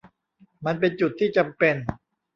[0.65, 1.75] มันเป็นจุดที่จำเป็น